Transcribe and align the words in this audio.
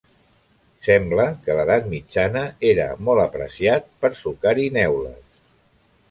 Sembla 0.85 1.25
que 1.41 1.51
a 1.55 1.57
l'edat 1.59 1.89
mitjana 1.91 2.41
era 2.69 2.87
molt 3.09 3.23
apreciat 3.25 3.85
per 4.05 4.11
a 4.13 4.17
sucar-hi 4.21 4.65
neules. 4.79 5.37